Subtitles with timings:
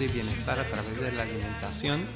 [0.00, 2.06] Y Bienestar a través de la alimentación,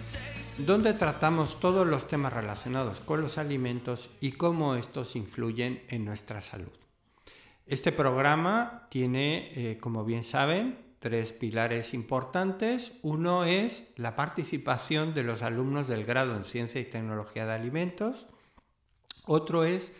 [0.58, 6.40] donde tratamos todos los temas relacionados con los alimentos y cómo estos influyen en nuestra
[6.40, 6.70] salud.
[7.66, 12.92] Este programa tiene, eh, como bien saben, tres pilares importantes.
[13.02, 18.28] Uno es la participación de los alumnos del grado en Ciencia y Tecnología de Alimentos.
[19.26, 19.90] Otro es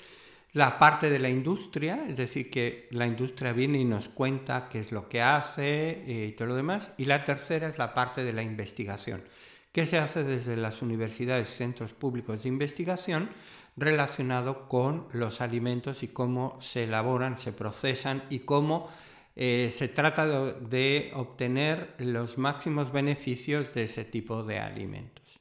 [0.53, 4.81] la parte de la industria, es decir, que la industria viene y nos cuenta qué
[4.81, 6.91] es lo que hace eh, y todo lo demás.
[6.99, 9.25] Y la tercera es la parte de la investigación,
[9.73, 13.31] que se hace desde las universidades y centros públicos de investigación
[13.79, 18.91] relacionado con los alimentos y cómo se elaboran, se procesan y cómo
[19.35, 25.41] eh, se trata de, de obtener los máximos beneficios de ese tipo de alimentos.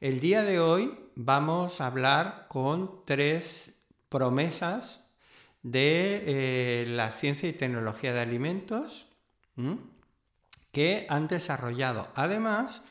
[0.00, 3.75] El día de hoy vamos a hablar con tres
[4.08, 5.04] promesas
[5.62, 9.06] de eh, la ciencia y tecnología de alimentos
[10.70, 12.82] que han desarrollado además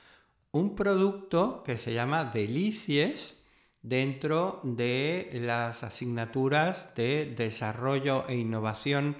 [0.51, 3.43] un producto que se llama Delicies
[3.81, 9.17] dentro de las asignaturas de desarrollo e innovación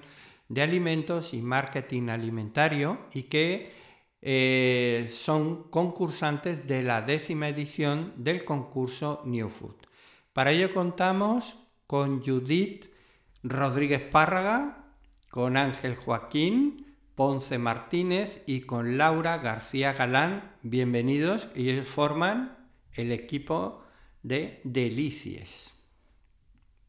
[0.48, 3.72] de alimentos y marketing alimentario y que
[4.22, 9.76] eh, son concursantes de la décima edición del concurso New Food.
[10.32, 12.86] Para ello contamos con Judith
[13.42, 14.84] Rodríguez Párraga,
[15.30, 16.86] con Ángel Joaquín
[17.16, 20.52] Ponce Martínez y con Laura García Galán.
[20.60, 21.48] Bienvenidos.
[21.54, 22.58] Ellos forman
[22.92, 23.82] el equipo
[24.22, 25.72] de Delicies.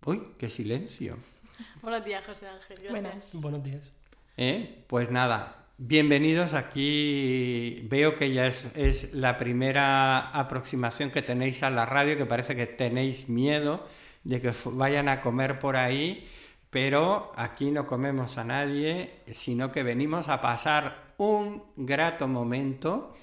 [0.05, 1.17] Uy, qué silencio.
[1.81, 2.77] Buenos días, José Ángel.
[2.83, 3.39] Gracias.
[3.39, 3.93] Buenos días.
[4.35, 4.83] ¿Eh?
[4.87, 7.87] Pues nada, bienvenidos aquí.
[7.89, 12.53] Veo que ya es, es, la primera aproximación que tenéis a la radio, que parece
[12.57, 13.87] que tenéis miedo
[14.27, 16.27] de que vayan a comer por ahí,
[16.69, 23.13] pero aquí no comemos a nadie, sino que venimos a pasar un grato momento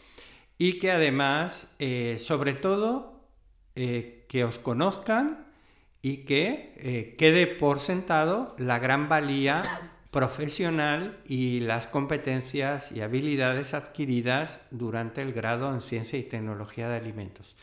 [0.57, 3.21] y que además, eh, sobre todo,
[3.77, 5.47] eh, que os conozcan
[6.01, 13.75] y que eh, quede por sentado la gran valía profesional y las competencias y habilidades
[13.75, 17.57] adquiridas durante el grado en Ciencia y Tecnología de Alimentos.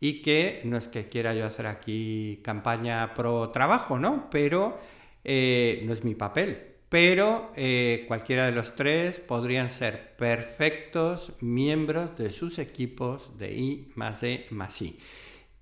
[0.00, 4.30] Y que no es que quiera yo hacer aquí campaña pro trabajo, ¿no?
[4.30, 4.78] Pero
[5.24, 6.76] eh, no es mi papel.
[6.88, 13.92] Pero eh, cualquiera de los tres podrían ser perfectos miembros de sus equipos de I
[13.94, 14.98] más D más I.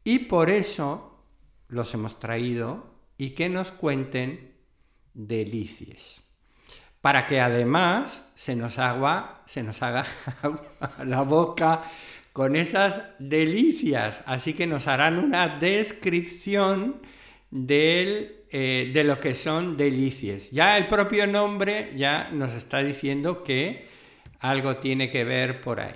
[0.04, 1.24] Y por eso
[1.68, 4.54] los hemos traído y que nos cuenten
[5.14, 6.22] delicias
[7.06, 10.04] para que además se nos haga, se nos haga
[11.06, 11.84] la boca
[12.36, 14.20] con esas delicias.
[14.26, 17.00] Así que nos harán una descripción
[17.50, 20.50] eh, de lo que son delicias.
[20.50, 23.88] Ya el propio nombre ya nos está diciendo que
[24.38, 25.94] algo tiene que ver por ahí.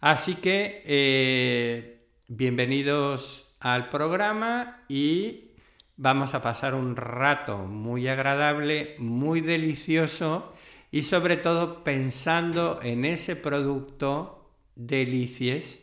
[0.00, 5.50] Así que eh, bienvenidos al programa y
[5.98, 10.54] vamos a pasar un rato muy agradable, muy delicioso
[10.90, 14.35] y sobre todo pensando en ese producto
[14.76, 15.80] Delicies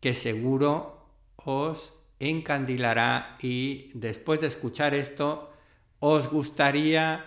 [0.00, 1.06] que seguro
[1.36, 5.52] os encandilará y después de escuchar esto
[6.00, 7.24] os gustaría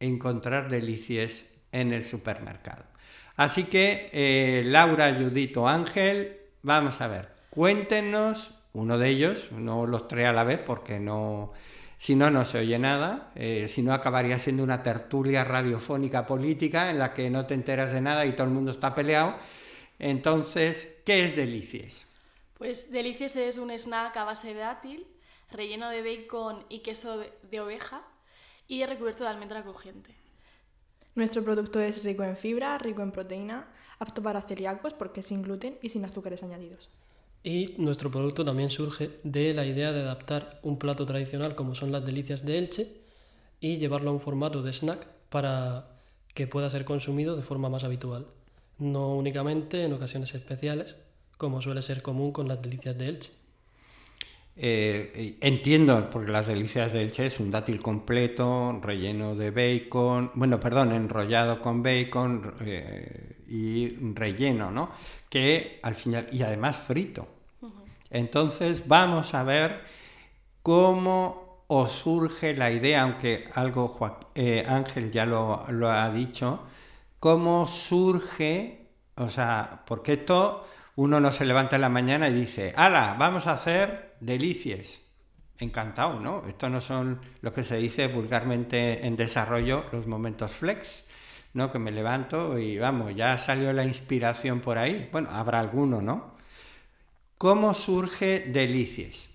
[0.00, 2.84] encontrar Delicies en el supermercado.
[3.36, 10.08] Así que eh, Laura, Judito, Ángel, vamos a ver, cuéntenos uno de ellos, no los
[10.08, 11.52] tres a la vez porque no,
[11.96, 16.90] si no, no se oye nada, eh, si no acabaría siendo una tertulia radiofónica política
[16.90, 19.36] en la que no te enteras de nada y todo el mundo está peleado.
[19.98, 22.08] Entonces, ¿qué es Delicies?
[22.54, 25.06] Pues Delicies es un snack a base de dátil,
[25.50, 28.02] relleno de bacon y queso de, de oveja
[28.66, 30.14] y recubierto de almendra crujiente.
[31.14, 33.68] Nuestro producto es rico en fibra, rico en proteína,
[33.98, 36.88] apto para celíacos porque es sin gluten y sin azúcares añadidos.
[37.42, 41.92] Y nuestro producto también surge de la idea de adaptar un plato tradicional como son
[41.92, 43.00] las delicias de Elche
[43.60, 45.88] y llevarlo a un formato de snack para
[46.34, 48.26] que pueda ser consumido de forma más habitual,
[48.78, 50.96] no únicamente en ocasiones especiales,
[51.36, 53.32] como suele ser común con las delicias de Elche.
[54.60, 60.58] Eh, entiendo, porque las delicias del Che es un dátil completo, relleno de bacon, bueno,
[60.58, 64.90] perdón, enrollado con bacon eh, y relleno, ¿no?
[65.30, 67.28] Que al final, y además frito.
[68.10, 69.80] Entonces vamos a ver
[70.62, 73.96] cómo os surge la idea, aunque algo
[74.34, 76.64] eh, Ángel ya lo, lo ha dicho,
[77.20, 78.86] cómo surge,
[79.16, 80.66] o sea, porque esto
[80.96, 83.16] uno no se levanta en la mañana y dice, ¡Hala!
[83.18, 85.00] Vamos a hacer delicias.
[85.60, 86.44] Encantado, ¿no?
[86.46, 91.04] Esto no son lo que se dice vulgarmente en desarrollo los momentos flex,
[91.52, 91.72] ¿no?
[91.72, 95.08] Que me levanto y vamos, ya salió la inspiración por ahí.
[95.10, 96.36] Bueno, habrá alguno, ¿no?
[97.38, 99.30] ¿Cómo surge Delicias?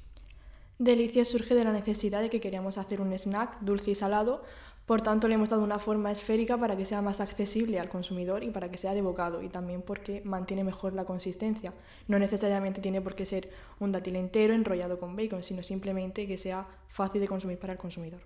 [0.80, 4.44] Delicias surge de la necesidad de que queríamos hacer un snack dulce y salado
[4.86, 8.44] por tanto, le hemos dado una forma esférica para que sea más accesible al consumidor
[8.44, 11.74] y para que sea de bocado y también porque mantiene mejor la consistencia.
[12.08, 13.50] No necesariamente tiene por qué ser
[13.80, 17.80] un dátil entero enrollado con bacon, sino simplemente que sea fácil de consumir para el
[17.80, 18.22] consumidor.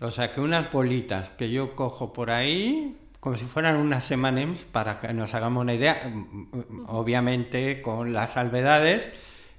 [0.00, 4.64] O sea, que unas bolitas que yo cojo por ahí, como si fueran unas semanems,
[4.64, 6.12] para que nos hagamos una idea,
[6.88, 9.08] obviamente con las salvedades,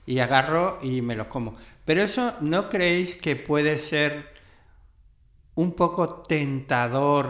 [0.06, 1.56] y agarro y me los como.
[1.84, 4.35] Pero eso, ¿no creéis que puede ser
[5.56, 7.28] un poco tentador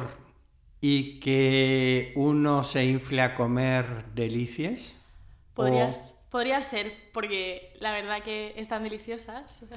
[0.81, 4.97] y que uno se infle a comer delicias?
[6.29, 9.63] Podría ser, porque la verdad que están deliciosas.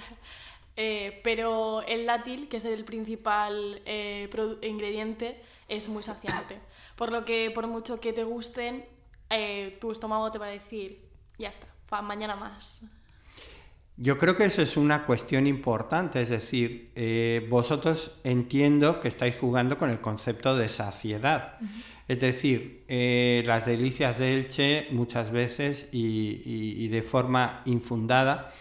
[0.81, 4.31] Eh, pero el látil, que es el principal eh,
[4.63, 6.61] ingrediente, es muy saciante.
[6.95, 8.87] Por lo que, por mucho que te gusten,
[9.29, 11.05] eh, tu estómago te va a decir,
[11.37, 12.81] ya está, para mañana más.
[14.01, 19.37] Yo creo que eso es una cuestión importante, es decir, eh, vosotros entiendo que estáis
[19.37, 21.59] jugando con el concepto de saciedad.
[22.07, 28.53] Es decir, eh, las delicias de Elche muchas veces y, de forma infundada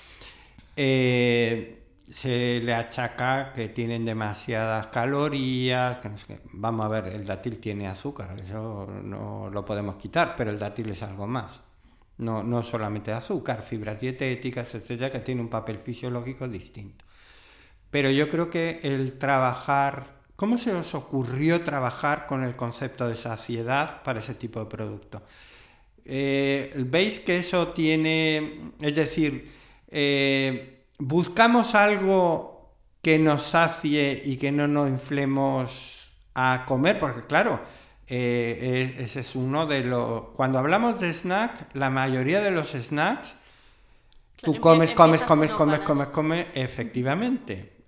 [0.75, 5.99] eh, se le achaca que tienen demasiadas calorías.
[6.53, 10.89] Vamos a ver, el dátil tiene azúcar, eso no lo podemos quitar, pero el dátil
[10.89, 11.66] es algo más.
[12.17, 17.05] No, no solamente azúcar, fibras dietéticas, etcétera, que tiene un papel fisiológico distinto.
[17.91, 23.15] Pero yo creo que el trabajar, ¿cómo se os ocurrió trabajar con el concepto de
[23.15, 25.23] saciedad para ese tipo de producto?
[26.05, 29.51] Eh, ¿Veis que eso tiene, es decir,
[29.89, 36.97] eh, buscamos algo que nos sacie y que no nos inflemos a comer?
[36.97, 37.59] Porque claro,
[38.09, 40.29] eh, eh, ese es uno de los...
[40.35, 43.35] Cuando hablamos de snack, la mayoría de los snacks,
[44.37, 47.83] tú comes, comes, comes, comes, comes, comes, efectivamente.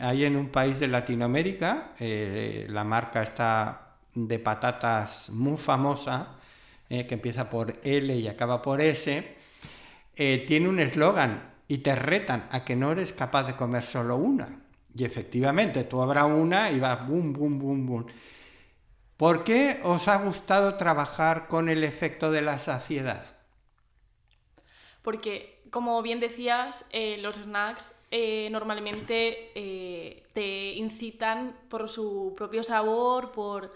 [0.00, 6.34] hay en un país de Latinoamérica, eh, la marca está de patatas muy famosa,
[6.88, 9.36] que empieza por L y acaba por S,
[10.14, 14.48] tiene un eslogan y te retan a que no eres capaz de comer solo una.
[14.96, 18.06] Y efectivamente, tú habrá una y va boom, boom, boom, boom.
[19.18, 23.26] ¿Por qué os ha gustado trabajar con el efecto de la saciedad?
[25.02, 32.62] Porque, como bien decías, eh, los snacks eh, normalmente eh, te incitan por su propio
[32.62, 33.72] sabor, por,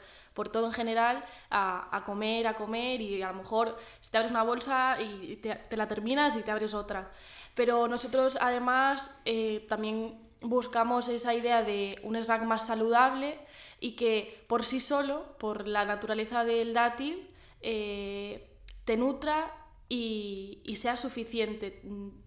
[0.53, 4.45] todo en general, a, comer, a comer y a lo mejor si te abres una
[4.45, 7.11] bolsa y te la terminas y te abres otra.
[7.57, 9.21] Pero nosotros además
[9.67, 13.39] también buscamos esa idea de un snack más saludable
[13.81, 17.29] y que por sí solo, por la naturaleza del dátil,
[17.61, 18.49] eh,
[18.85, 19.55] te nutra
[19.89, 21.81] y, sea suficiente.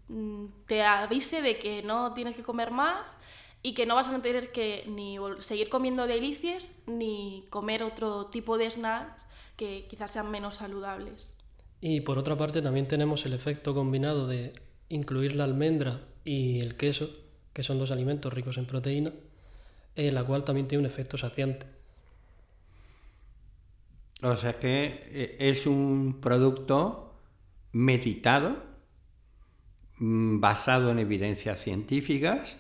[0.07, 3.17] Mm, te avise de que no tienes que comer más
[3.63, 8.57] y que no vas a tener que ni seguir comiendo delicias ni comer otro tipo
[8.57, 9.25] de snacks
[9.57, 11.35] que quizás sean menos saludables.
[11.81, 14.53] Y por otra parte también tenemos el efecto combinado de
[14.89, 17.09] incluir la almendra y el queso,
[17.55, 19.13] que son dos alimentos ricos en proteína,
[19.95, 21.65] en la cual también tiene un efecto saciante.
[24.21, 27.15] O sea que eh, es un producto
[27.71, 28.61] meditado,
[29.99, 32.57] mm, basado en evidencias científicas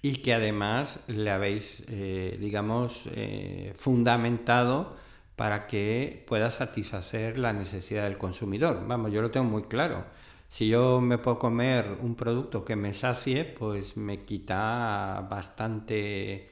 [0.00, 4.96] y que además le habéis, eh, digamos, eh, fundamentado
[5.34, 8.86] para que pueda satisfacer la necesidad del consumidor.
[8.86, 10.04] Vamos, yo lo tengo muy claro
[10.48, 16.48] si yo me puedo comer un producto que me sacie, pues me quita bastante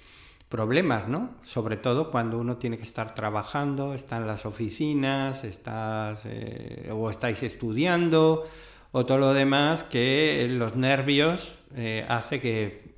[0.48, 1.30] problemas, ¿no?
[1.42, 7.10] Sobre todo cuando uno tiene que estar trabajando, está en las oficinas, estás eh, o
[7.10, 8.44] estáis estudiando
[8.92, 12.94] o todo lo demás que los nervios eh, hace que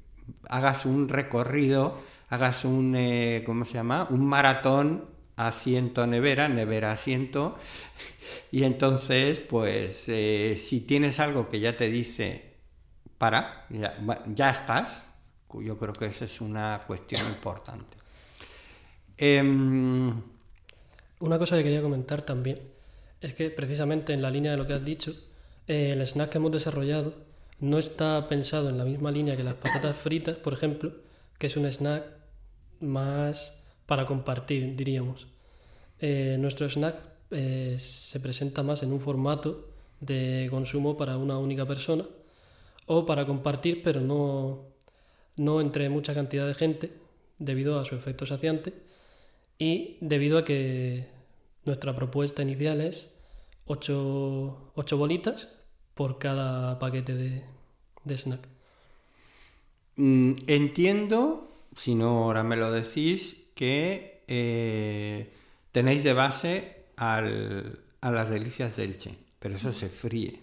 [0.48, 1.96] hagas un recorrido,
[2.28, 4.06] hagas un, eh, ¿cómo se llama?
[4.10, 5.04] Un maratón
[5.38, 7.56] asiento nevera, nevera asiento
[8.52, 12.54] y entonces, pues, eh, si tienes algo que ya te dice
[13.16, 13.98] para, ya,
[14.34, 15.06] ya estás.
[15.60, 17.96] Yo creo que esa es una cuestión importante.
[19.16, 20.12] Em,
[21.20, 22.60] una cosa que quería comentar también
[23.20, 25.14] es que precisamente en la línea de lo que has dicho,
[25.66, 27.14] eh, el snack que hemos desarrollado
[27.60, 30.92] no está pensado en la misma línea que las patatas fritas, por ejemplo,
[31.38, 32.04] que es un snack
[32.80, 33.57] más
[33.88, 35.26] para compartir, diríamos.
[35.98, 36.96] Eh, nuestro snack
[37.30, 42.04] eh, se presenta más en un formato de consumo para una única persona
[42.84, 44.66] o para compartir, pero no,
[45.36, 46.92] no entre mucha cantidad de gente,
[47.38, 48.74] debido a su efecto saciante
[49.58, 51.06] y debido a que
[51.64, 53.14] nuestra propuesta inicial es
[53.64, 55.48] 8, bolitas
[55.94, 57.42] por cada paquete de,
[58.04, 58.46] de snack.
[59.96, 65.32] Mm, entiendo, si no ahora me lo decís, que eh,
[65.72, 70.40] tenéis de base al, a las delicias del Che, pero eso se fríe.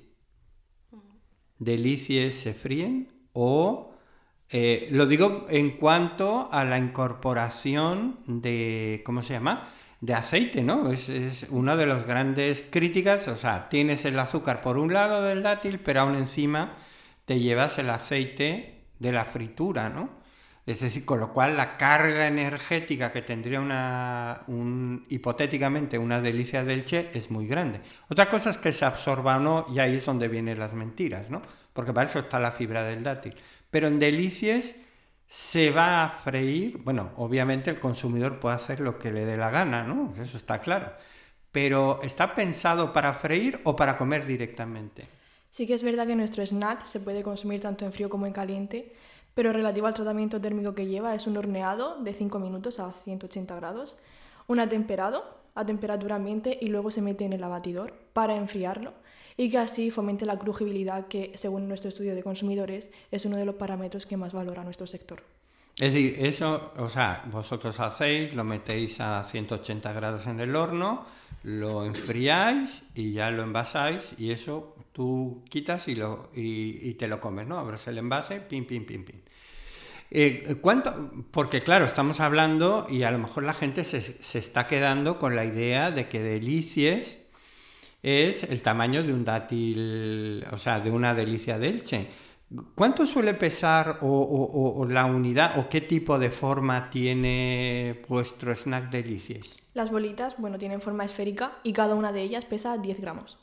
[1.57, 3.93] ¿Delicias se fríen o
[4.49, 9.69] eh, lo digo en cuanto a la incorporación de, ¿cómo se llama?
[10.01, 10.91] De aceite, ¿no?
[10.91, 15.41] Es, una de las grandes críticas, o sea, tienes el azúcar por un lado del
[15.41, 16.75] dátil, pero aún encima
[17.23, 20.24] te llevas el aceite de la fritura, ¿no?
[20.65, 24.41] Es decir, con lo cual la carga energética que tendría una,
[25.09, 27.81] hipotéticamente una delicia del Che es muy grande.
[28.09, 31.29] Otra cosa es que se absorba o no, y ahí es donde vienen las mentiras,
[31.29, 31.41] ¿no?
[31.71, 33.35] Porque para eso está la fibra del dátil
[33.75, 34.73] pero en delicias
[35.27, 39.49] se va a freír, bueno, obviamente el consumidor puede hacer lo que le dé la
[39.49, 40.13] gana, ¿no?
[40.17, 40.93] Eso está claro.
[41.51, 45.05] Pero ¿está pensado para freír o para comer directamente?
[45.49, 48.31] Sí que es verdad que nuestro snack se puede consumir tanto en frío como en
[48.31, 48.93] caliente,
[49.35, 53.55] pero relativo al tratamiento térmico que lleva es un horneado de 5 minutos a 180
[53.55, 53.97] grados,
[54.47, 55.23] un atemperado
[55.53, 58.93] a temperatura ambiente y luego se mete en el abatidor para enfriarlo
[59.37, 63.45] y que así fomente la crujibilidad que, según nuestro estudio de consumidores, es uno de
[63.45, 65.23] los parámetros que más valora nuestro sector.
[65.77, 71.05] Es decir, eso, o sea, vosotros hacéis, lo metéis a 180 grados en el horno,
[71.43, 77.19] lo enfriáis y ya lo envasáis y eso tú quitas y, lo, y, te lo
[77.19, 77.59] comes, ¿no?
[77.59, 79.19] Abres el envase, pim, pim, pim, pim.
[80.09, 81.11] Eh, ¿cuánto?
[81.31, 85.35] Porque claro, estamos hablando y a lo mejor la gente se, se está quedando con
[85.35, 87.25] la idea de que delicies
[88.01, 92.07] es el tamaño de un dátil, o sea, de una delicia de Elche.
[92.73, 99.57] ¿Cuánto suele pesar o, la unidad o qué tipo de forma tiene vuestro snack delicias?
[99.73, 103.39] Las bolitas, bueno, tienen forma esférica y cada una de ellas pesa 10 gramos.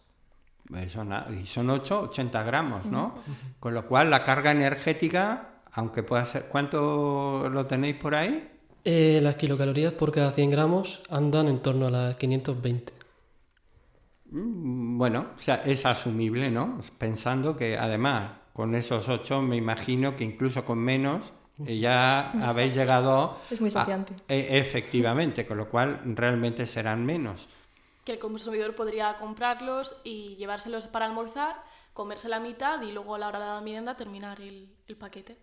[0.81, 3.15] Y son 8, 80 gramos, ¿no?
[3.61, 6.47] Con lo cual la carga energética, aunque pueda ser...
[6.47, 8.49] ¿Cuánto lo tenéis por ahí?
[8.85, 12.93] Eh, las kilocalorías por cada 100 gramos andan en torno a las 520.
[14.31, 16.81] Mm, bueno, o sea, es asumible, ¿no?
[16.99, 21.33] Pensando que además con esos ocho me imagino que incluso con menos
[21.67, 23.39] eh, ya habéis llegado...
[23.51, 24.15] Es muy saciante.
[24.29, 27.49] E, efectivamente, con lo cual realmente serán menos.
[28.05, 31.61] Que el consumidor podría comprarlos y llevárselos para almorzar,
[31.93, 34.69] comerse la mitad y luego a la hora de la merienda terminar el,
[34.99, 35.39] paquete.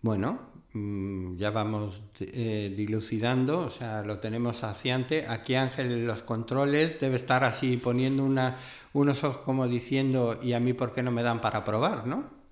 [0.00, 0.40] Bueno,
[0.72, 5.26] mm, ya vamos eh, dilucidando, o sea, lo tenemos saciante.
[5.28, 10.72] Aquí Ángel los controles debe estar así poniendo unos ojos como diciendo, ¿y a mí
[10.72, 12.42] por qué no me dan para probar, no?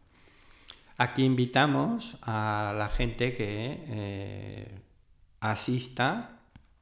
[1.01, 4.81] Aquí invitamos a la gente que eh,
[5.41, 6.40] asista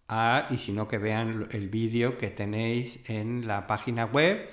[0.08, 4.48] a, y si no, que vean el vídeo que tenéis en la página web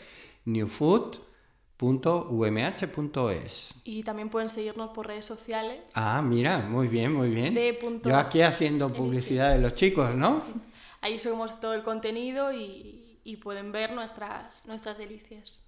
[0.46, 1.20] New Food
[1.78, 3.74] .umh.es.
[3.84, 5.82] Y también pueden seguirnos por redes sociales.
[5.94, 7.58] Ah, mira, muy bien, muy bien.
[8.04, 10.42] Yo aquí haciendo publicidad de los chicos, ¿no?
[11.02, 15.62] Ahí subimos todo el contenido y, y pueden ver nuestras, nuestras delicias.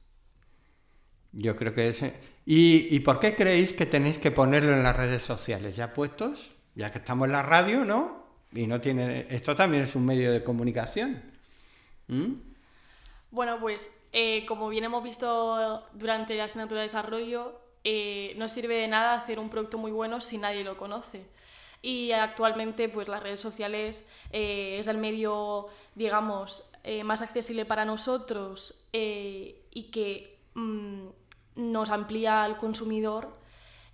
[1.33, 2.01] Yo creo que es...
[2.45, 5.75] ¿Y, ¿Y por qué creéis que tenéis que ponerlo en las redes sociales?
[5.75, 6.51] ¿Ya puestos?
[6.73, 8.26] Ya que estamos en la radio, ¿no?
[8.57, 9.27] Y no tiene...
[9.29, 11.21] Esto también es un medio de comunicación.
[12.07, 12.33] ¿Mm?
[13.29, 18.73] Bueno, pues eh, como bien hemos visto durante la asignatura de desarrollo, eh, no sirve
[18.77, 21.27] de nada hacer un producto muy bueno si nadie lo conoce.
[21.83, 26.63] Y actualmente, pues las redes sociales eh, es el medio, digamos,
[27.03, 31.07] más accesible para nosotros y que mm,
[31.57, 33.37] nos amplía al consumidor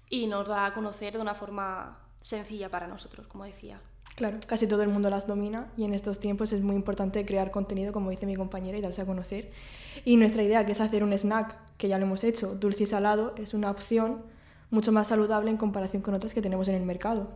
[0.09, 3.81] y nos da a conocer de una forma sencilla para nosotros, como decía.
[4.15, 7.49] Claro, casi todo el mundo las domina y en estos tiempos es muy importante crear
[7.49, 9.49] contenido, como dice mi compañera, y darse a conocer.
[10.05, 12.85] Y nuestra idea, que es hacer un snack, que ya lo hemos hecho, dulce y
[12.85, 14.21] salado, es una opción
[14.69, 17.27] mucho más saludable en comparación con otras que tenemos en el mercado.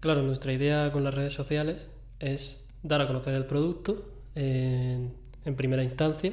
[0.00, 4.04] Claro, nuestra idea con las redes sociales es dar a conocer el producto
[4.34, 5.12] en,
[5.56, 6.32] primera instancia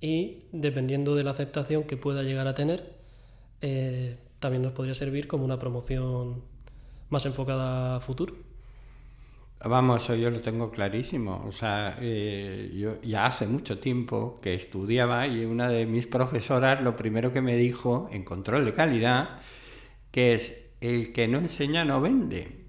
[0.00, 2.92] y dependiendo de la aceptación que pueda llegar a tener,
[3.60, 6.42] eh, también nos podría servir como una promoción
[7.10, 8.34] más enfocada a futuro.
[9.62, 11.44] Vamos, yo lo tengo clarísimo.
[11.46, 16.80] O sea, eh, yo ya hace mucho tiempo que estudiaba y una de mis profesoras
[16.80, 19.40] lo primero que me dijo en control de calidad,
[20.10, 22.64] que es el que no enseña no vende.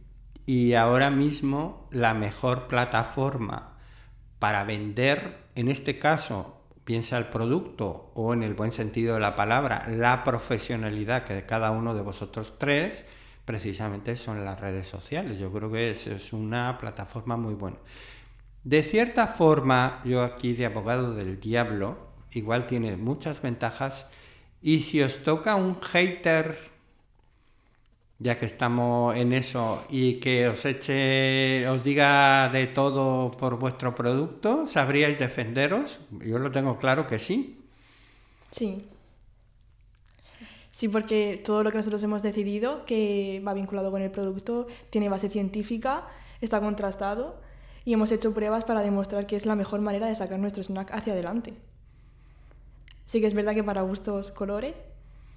[0.45, 3.77] Y ahora mismo la mejor plataforma
[4.39, 9.35] para vender, en este caso, piensa el producto o en el buen sentido de la
[9.37, 13.05] palabra, la profesionalidad que de cada uno de vosotros tres,
[13.45, 15.39] precisamente son las redes sociales.
[15.39, 17.77] Yo creo que es, una plataforma muy buena.
[18.63, 21.97] De cierta forma, yo aquí de abogado del diablo,
[22.31, 24.07] igual tiene muchas ventajas.
[24.61, 26.55] Y si os toca un hater,
[28.19, 33.95] ya que estamos en eso, y que os eche, os diga de todo por vuestro
[33.95, 35.99] producto, ¿sabríais defenderos?
[36.11, 37.57] Yo lo tengo claro que sí.
[38.51, 38.85] Sí,
[40.81, 45.09] Sí, porque todo lo que nosotros hemos decidido, que va vinculado con el producto, tiene
[45.09, 46.07] base científica,
[46.41, 47.39] está contrastado
[47.85, 50.89] y hemos hecho pruebas para demostrar que es la mejor manera de sacar nuestro snack
[50.91, 51.53] hacia adelante.
[53.05, 54.81] Sí que es verdad que para gustos colores,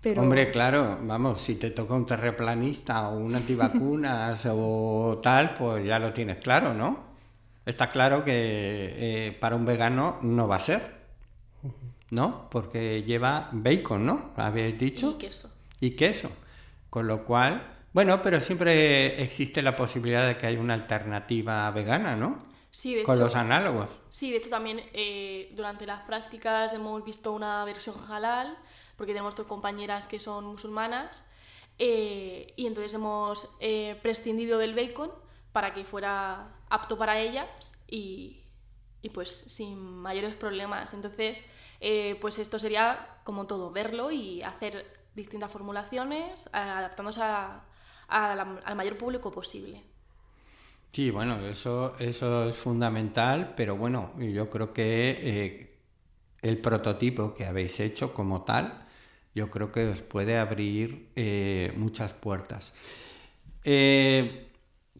[0.01, 0.23] pero...
[0.23, 5.99] Hombre, claro, vamos, si te toca un terreplanista o un antivacunas o tal, pues ya
[5.99, 7.01] lo tienes claro, ¿no?
[7.67, 11.05] Está claro que eh, para un vegano no va a ser.
[12.15, 12.49] ¿No?
[12.51, 14.33] Porque lleva bacon, ¿no?
[14.37, 15.11] ¿Habéis dicho?
[15.11, 15.51] Y queso.
[15.81, 16.31] Y queso.
[16.89, 22.17] Con lo cual, bueno, pero siempre existe la posibilidad de que haya una alternativa vegana,
[22.17, 22.45] ¿no?
[22.71, 23.89] Sí, de Con hecho, los análogos.
[24.11, 28.57] Sí, de hecho también eh, durante las prácticas hemos visto una versión halal,
[28.97, 31.29] porque tenemos dos compañeras que son musulmanas,
[31.79, 35.11] eh, y entonces hemos eh, prescindido del bacon
[35.53, 37.49] para que fuera apto para ellas
[37.89, 38.43] y,
[39.03, 40.95] y pues sin mayores problemas.
[40.95, 41.45] Entonces,
[41.87, 47.21] eh, pues esto sería como todo, verlo y hacer distintas formulaciones, eh, adaptándose
[48.09, 49.83] al mayor público posible.
[50.93, 55.77] Sí, bueno, eso, eso es fundamental, pero bueno, yo creo que eh,
[56.41, 58.87] el prototipo que habéis hecho como tal,
[59.35, 61.11] yo creo que os puede abrir
[61.77, 62.73] muchas puertas.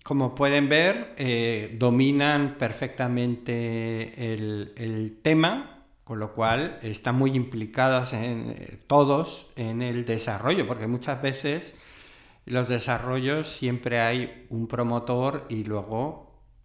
[0.03, 1.15] Como pueden ver,
[1.79, 5.74] dominan perfectamente el tema,
[6.05, 11.75] con lo cual están muy implicadas en, eh, todos en el desarrollo, porque muchas veces
[12.47, 16.25] los desarrollos siempre hay un promotor y luego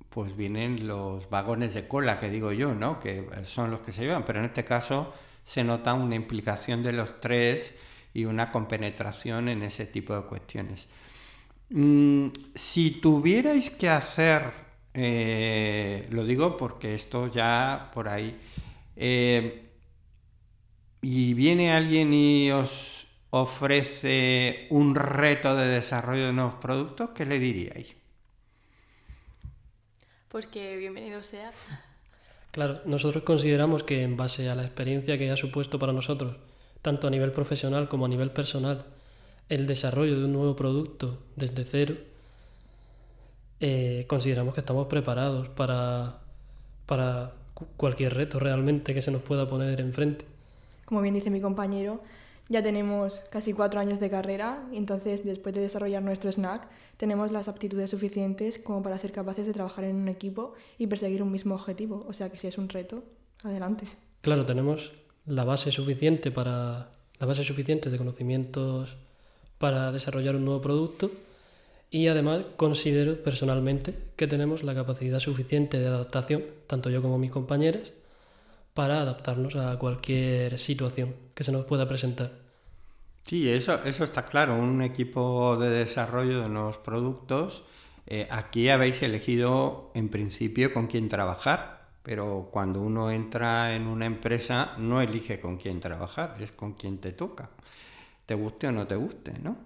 [0.10, 3.00] pues vienen los vagones de cola que digo yo, ¿no?
[3.00, 6.92] Que son los que se llevan, pero en este caso se nota una implicación de
[6.92, 7.76] los tres
[8.14, 10.88] y una compenetración en ese tipo de cuestiones.
[11.70, 14.42] Mm, si tuvierais que hacer,
[14.94, 18.38] eh, lo digo porque esto ya por ahí,
[19.02, 19.70] eh,
[21.02, 27.40] y viene alguien y os ofrece un reto de desarrollo de nuevos productos, ¿qué le
[27.40, 27.96] diríais?
[30.28, 31.52] Pues que bienvenido sea.
[32.52, 36.36] Claro, nosotros consideramos que en base a la experiencia que ha supuesto para nosotros,
[36.82, 38.86] tanto a nivel profesional como a nivel personal,
[39.48, 41.96] el desarrollo de un nuevo producto desde cero,
[43.62, 46.20] eh, consideramos que estamos preparados para,
[46.86, 47.34] para
[47.78, 50.26] cualquier reto realmente que se nos pueda poner enfrente.
[50.86, 52.02] Como bien dice mi compañero,
[52.48, 56.68] ya tenemos casi cuatro años de carrera entonces después de desarrollar nuestro snack
[56.98, 61.24] tenemos las aptitudes suficientes como para ser capaces de trabajar en un equipo y perseguir
[61.24, 62.06] un mismo objetivo.
[62.10, 63.04] O sea que si es un reto,
[63.44, 63.86] adelante.
[64.22, 64.92] Claro, tenemos
[65.26, 68.98] la base suficiente para la base suficiente de conocimientos
[69.60, 71.12] para desarrollar un nuevo producto
[71.92, 77.32] y además considero personalmente que tenemos la capacidad suficiente de adaptación, tanto yo como mis
[77.32, 77.94] compañeros,
[78.74, 82.32] para adaptarnos a cualquier situación que se nos pueda presentar.
[83.24, 84.56] Sí, eso, eso está claro.
[84.56, 87.64] Un equipo de desarrollo de nuevos productos.
[88.08, 94.06] eh, aquí habéis elegido en principio con quién trabajar, pero cuando uno entra en una
[94.08, 97.52] empresa no elige con quién trabajar, es con quien te toca.
[98.26, 99.58] Te guste o no te guste, ¿no?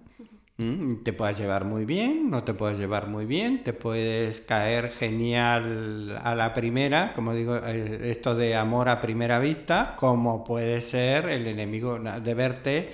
[0.56, 4.92] Mm, Te puedes llevar muy bien, no te puedes llevar muy bien, te puedes caer
[4.92, 10.80] genial a la primera, como digo, eh, esto de amor a primera vista, como puede
[10.80, 12.92] ser el enemigo de verte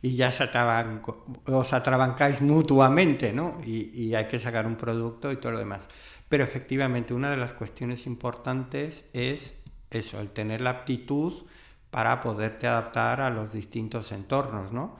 [0.00, 3.58] y ya se atrabanco- os atrabancáis mutuamente, ¿no?
[3.64, 5.88] Y, y hay que sacar un producto y todo lo demás.
[6.30, 9.54] Pero efectivamente, una de las cuestiones importantes es
[9.90, 11.44] eso, el tener la aptitud
[11.90, 14.96] para poderte adaptar a los distintos entornos, ¿no?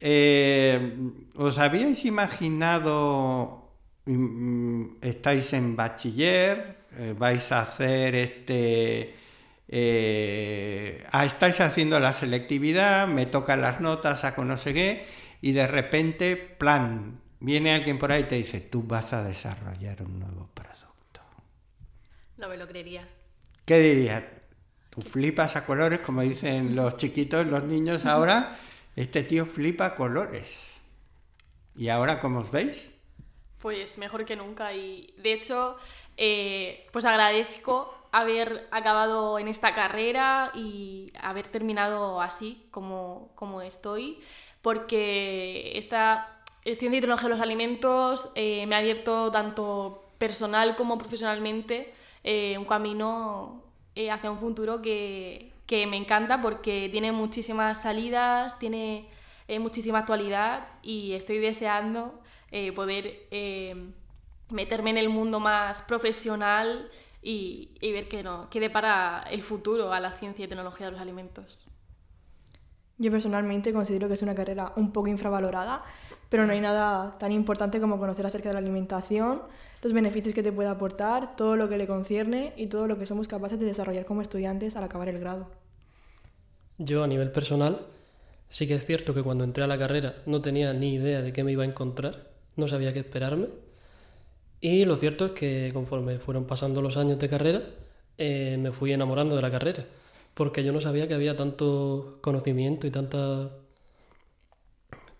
[0.00, 0.96] Eh,
[1.38, 3.70] ¿Os habíais imaginado,
[4.06, 9.14] mm, estáis en bachiller, eh, vais a hacer este
[9.68, 15.06] eh, ah, estáis haciendo la selectividad, me tocan las notas, saco no sé qué,
[15.40, 20.02] y de repente, plan, viene alguien por ahí y te dice, tú vas a desarrollar
[20.02, 21.20] un nuevo producto.
[22.36, 23.06] No me lo creería.
[23.64, 24.24] ¿Qué dirías?
[24.90, 28.58] Tú flipas a colores, como dicen los chiquitos, los niños ahora,
[28.96, 30.67] este tío flipa a colores.
[31.78, 32.90] ¿Y ahora cómo os veis?
[33.62, 35.76] Pues mejor que nunca y de hecho,
[36.16, 44.18] eh, pues agradezco haber acabado en esta carrera y haber terminado así como, como estoy,
[44.60, 50.98] porque esta ciencia y tecnología de los alimentos eh, me ha abierto tanto personal como
[50.98, 53.62] profesionalmente eh, un camino
[54.10, 59.08] hacia un futuro que, que, me encanta porque tiene muchísimas salidas, tiene
[59.60, 62.20] muchísima actualidad y estoy deseando
[62.74, 63.28] poder
[64.50, 66.90] meterme en el mundo más profesional
[67.22, 71.00] y, ver qué, no, qué depara el futuro a la ciencia y tecnología de los
[71.00, 71.66] alimentos.
[72.96, 75.82] Yo personalmente considero que es una carrera un poco infravalorada,
[76.28, 79.42] pero no hay nada tan importante como conocer acerca de la alimentación,
[79.82, 83.06] los beneficios que te puede aportar, todo lo que le concierne y todo lo que
[83.06, 85.48] somos capaces de desarrollar como estudiantes al acabar el grado.
[86.78, 87.86] Yo a nivel personal,
[88.48, 91.32] sí que es cierto que cuando entré a la carrera no tenía ni idea de
[91.32, 93.48] qué me iba a encontrar, no sabía qué esperarme
[94.60, 97.62] y lo cierto es que conforme fueron pasando los años de carrera,
[98.18, 99.86] eh, me fui enamorando de la carrera,
[100.34, 103.50] porque yo no sabía que había tanto conocimiento y tanta,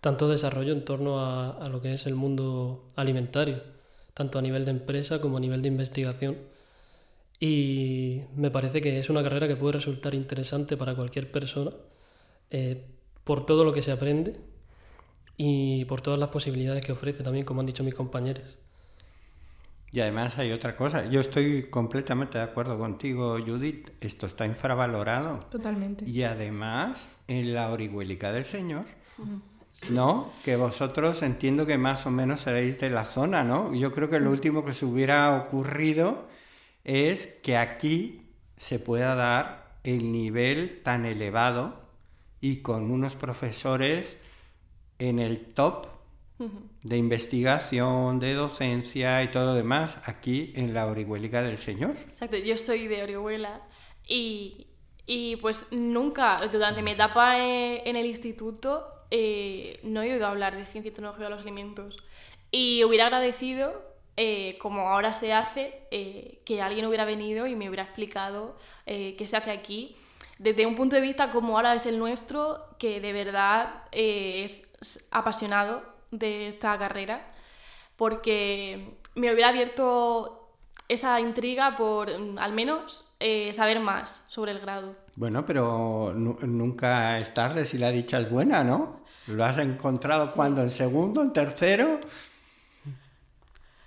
[0.00, 3.62] tanto desarrollo en torno a, lo que es el mundo alimentario,
[4.14, 6.36] tanto a nivel de empresa como a nivel de investigación.
[7.40, 11.70] Y me parece que es una carrera que puede resultar interesante para cualquier persona
[12.50, 12.84] eh,
[13.28, 14.40] por todo lo que se aprende
[15.36, 18.58] y por todas las posibilidades que ofrece también, como han dicho mis compañeros.
[19.92, 25.40] Y además hay otra cosa, yo estoy completamente de acuerdo contigo, Judith, esto está infravalorado.
[25.50, 26.08] Totalmente.
[26.08, 28.86] Y además, en la orihuélica del Señor,
[29.90, 30.32] ¿no?
[30.42, 33.74] Que vosotros entiendo que más o menos seréis de la zona, ¿no?
[33.74, 36.28] Yo creo que lo último que se hubiera ocurrido
[36.82, 41.87] es que aquí se pueda dar el nivel tan elevado
[42.40, 44.16] y con unos profesores
[44.98, 45.86] en el top
[46.84, 51.96] de investigación, de docencia y todo demás aquí en la Orihuela del Señor.
[52.08, 53.60] Exacto, yo soy de Orihuela
[54.06, 54.68] y,
[55.04, 60.56] y pues nunca, durante mi etapa eh, en el instituto, eh, no he oído hablar
[60.56, 61.96] de ciencia y tecnología de los alimentos.
[62.52, 63.82] Y hubiera agradecido,
[64.16, 65.74] eh, como ahora se hace,
[66.44, 69.96] que alguien hubiera venido y me hubiera explicado qué se hace aquí
[70.38, 74.62] desde un punto de vista como ahora es el nuestro, que de verdad es
[75.10, 77.32] apasionado de esta carrera
[77.96, 80.54] porque me hubiera abierto
[80.88, 84.94] esa intriga por mm, al menos eh, saber más sobre el grado.
[85.16, 89.00] Bueno, pero nunca es tarde si la dicha es buena, ¿no?
[89.26, 90.62] ¿Lo has encontrado cuando?
[90.62, 91.20] ¿En segundo?
[91.22, 91.98] ¿En tercero?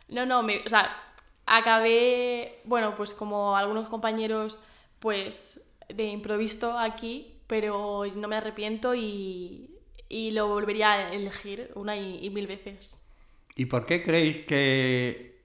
[0.09, 0.91] No, no, o sea,
[1.45, 4.59] acabé, bueno, pues como algunos compañeros,
[4.99, 5.61] pues
[5.95, 9.71] de improviso aquí, pero no me arrepiento y,
[10.11, 12.99] y lo volvería a elegir una y, mil veces.
[13.55, 15.39] ¿Y por qué creéis que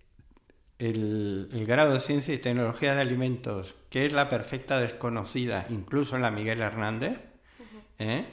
[0.79, 6.23] el, grado de ciencia y tecnología de alimentos, que es la perfecta desconocida, incluso en
[6.23, 7.29] la Miguel Hernández,
[8.01, 8.27] ¿eh?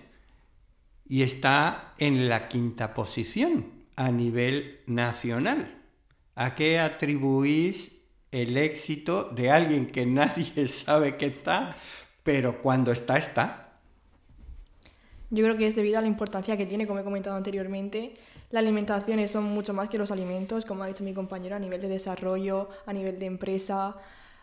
[1.08, 5.84] y está en la quinta posición a nivel nacional?
[6.36, 7.92] ¿A qué atribuís
[8.32, 11.78] el éxito de alguien que nadie sabe que está,
[12.24, 13.60] pero cuando está, está?
[15.30, 18.14] Yo creo que es debido a la importancia que tiene, como he comentado anteriormente.
[18.52, 21.82] Las alimentaciones son mucho más que los alimentos, como ha dicho mi compañero, a nivel
[21.82, 23.98] de desarrollo, a nivel de empresa,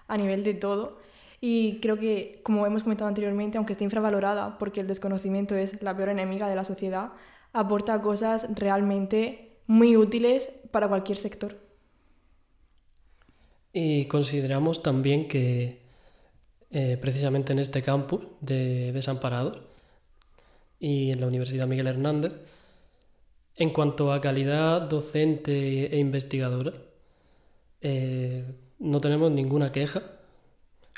[0.08, 0.98] a nivel de todo.
[1.40, 5.96] Y creo que, como hemos comentado anteriormente, aunque esté infravalorada, porque el desconocimiento es la
[5.96, 7.12] peor enemiga de la sociedad,
[7.52, 11.56] aporta cosas realmente muy útiles para cualquier sector.
[13.72, 15.79] Y consideramos también que
[16.72, 19.58] eh, precisamente en este campus de Desamparados
[20.78, 22.32] y en la Universidad Miguel Hernández.
[23.56, 26.72] En cuanto a calidad docente e investigadora,
[27.80, 28.44] eh,
[28.78, 30.02] no tenemos ninguna queja.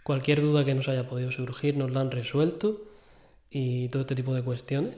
[0.05, 2.83] Cualquier duda que nos haya podido surgir nos la han resuelto
[3.51, 4.97] y todo este tipo de cuestiones.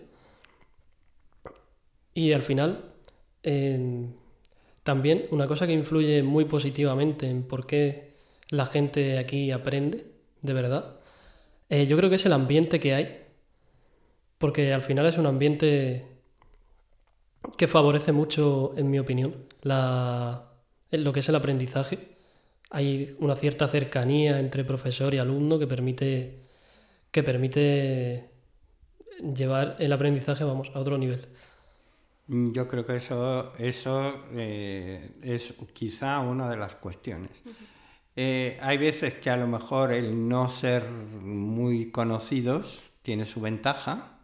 [2.14, 2.84] Y al final,
[4.82, 8.14] también una cosa que influye muy positivamente en por qué
[8.50, 10.13] la gente aquí aprende,
[10.44, 11.00] de verdad,
[11.68, 13.20] eh, yo creo que es el ambiente que hay
[14.38, 16.06] porque al final es un ambiente
[17.56, 22.14] que favorece mucho, en mi opinión, lo que es el aprendizaje
[22.74, 26.40] hay una cierta cercanía entre profesor y alumno que permite,
[27.12, 28.30] que permite
[29.20, 31.24] llevar el aprendizaje vamos, a otro nivel.
[32.26, 37.30] Mm, yo creo que eso, eso eh, es quizá una de las cuestiones.
[38.16, 44.18] Eh, hay veces que a lo mejor el no ser muy conocidos tiene su ventaja,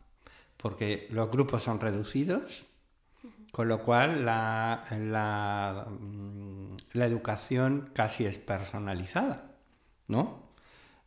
[0.57, 2.64] porque los grupos son reducidos,
[3.50, 9.57] con lo cual la, la, mm, educación casi es personalizada,
[10.07, 10.50] ¿no?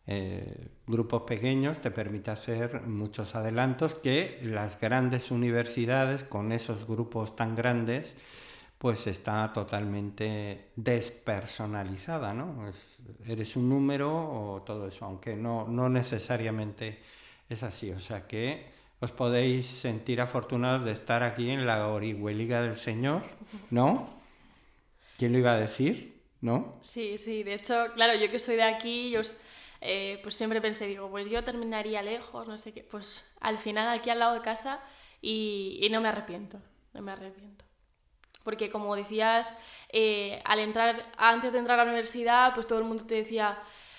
[0.06, 7.38] Eh, grupos pequeños te permite hacer muchos adelantos que las grandes universidades con esos grupos
[7.38, 8.17] tan grandes
[8.84, 12.69] pues está totalmente despersonalizada, ¿no?
[13.26, 17.00] eres un número o todo eso, aunque no, no necesariamente
[17.48, 17.91] es así.
[17.91, 23.22] O sea que os podéis sentir afortunados de estar aquí en la orihueliga del Señor,
[23.72, 24.10] ¿no?
[25.17, 26.22] ¿Quién lo iba a decir?
[26.41, 26.78] ¿No?
[26.82, 29.22] Sí, sí, de hecho, claro, yo que soy de aquí, yo
[29.80, 33.98] eh, pues siempre pensé, digo, pues yo terminaría lejos, no sé qué, pues al final
[33.98, 34.82] aquí al lado de casa
[35.22, 36.60] y, no me arrepiento,
[36.93, 37.63] no me arrepiento.
[38.43, 39.53] Porque como decías,
[39.89, 43.58] eh, al entrar, antes de entrar a la universidad, pues todo el mundo te decía,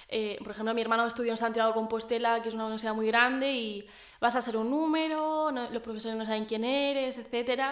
[0.08, 3.06] eh, por ejemplo, mi hermano estudió en Santiago de Compostela, que es una universidad muy
[3.06, 3.86] grande, y
[4.20, 7.62] vas a ser un número, los profesores no saben quién eres, etc.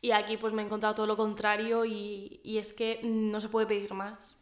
[0.00, 3.48] Y aquí pues me he encontrado todo lo contrario y, y es que no se
[3.48, 4.36] puede pedir más.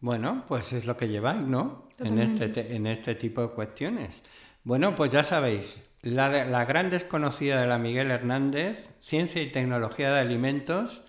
[0.00, 1.88] Bueno, pues es lo que lleváis, ¿no?
[1.98, 4.22] En este, en este tipo de cuestiones.
[4.64, 10.20] Bueno, pues ya sabéis, la, gran desconocida de la Miguel Hernández, Ciencia y Tecnología de
[10.20, 11.02] Alimentos,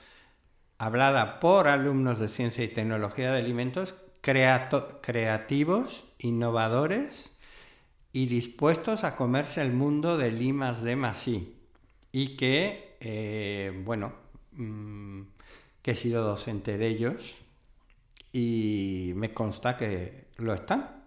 [0.77, 7.31] hablada por alumnos de Ciencia y Tecnología de Alimentos, creativos, innovadores
[8.13, 11.55] y dispuestos a comerse el mundo de limas de Masí.
[12.11, 14.13] Y que, eh, bueno,
[14.51, 15.21] mm,
[15.81, 17.37] que he sido docente de ellos
[18.33, 21.01] y me consta que lo están.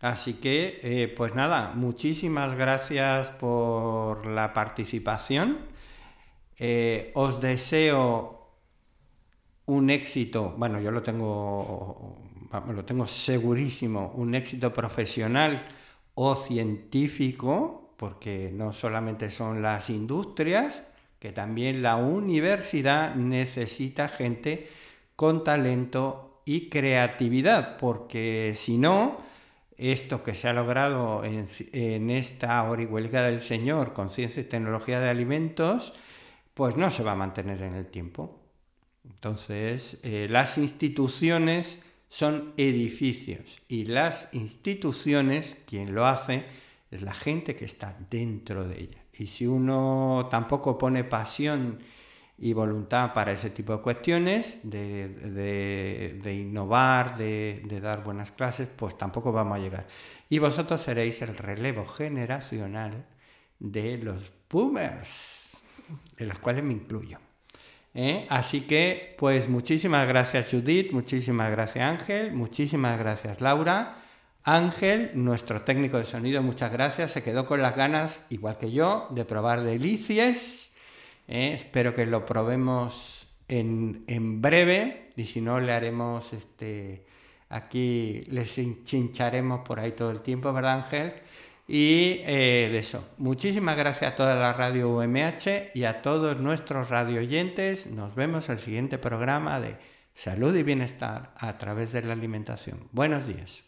[0.00, 5.58] Así que, eh, pues nada, muchísimas gracias por la participación.
[6.58, 8.38] Eh, os deseo
[9.66, 12.16] un éxito, bueno, yo lo tengo,
[12.72, 15.64] lo tengo segurísimo, un éxito profesional
[16.14, 20.84] o científico, porque no solamente son las industrias,
[21.18, 24.68] que también la universidad necesita gente
[25.16, 29.18] con talento y creatividad, porque si no,
[29.78, 35.08] esto que se ha logrado en, esta orihuelga del Señor con ciencia y tecnología de
[35.08, 35.94] alimentos,
[36.54, 38.40] pues no se va a mantener en el tiempo.
[39.08, 46.44] Entonces, eh, las instituciones son edificios y las instituciones, quien lo hace,
[46.90, 49.04] es la gente que está dentro de ella.
[49.16, 51.78] Y si uno tampoco pone pasión
[52.40, 59.32] y voluntad para ese tipo de cuestiones, de, innovar, de, dar buenas clases, pues tampoco
[59.32, 59.86] vamos a llegar.
[60.28, 63.06] Y vosotros seréis el relevo generacional
[63.58, 65.62] de los boomers,
[66.16, 67.18] de los cuales me incluyo.
[67.92, 68.26] ¿eh?
[68.30, 73.96] Así que, pues muchísimas gracias Judith, muchísimas gracias Ángel, muchísimas gracias Laura.
[74.44, 77.10] Ángel, nuestro técnico de sonido, muchas gracias.
[77.10, 80.77] Se quedó con las ganas, igual que yo, de probar delicias
[81.28, 81.52] ¿eh?
[81.54, 87.06] espero que lo probemos en, breve y si no le haremos este
[87.48, 91.14] aquí les chincharemos por ahí todo el tiempo, ¿verdad Ángel?
[91.66, 96.88] Y eh, de eso, muchísimas gracias a toda la radio UMH y a todos nuestros
[96.88, 97.86] radio oyentes.
[97.86, 99.76] Nos vemos en el siguiente programa de
[100.14, 102.88] salud y bienestar a través de la alimentación.
[102.92, 103.67] Buenos días.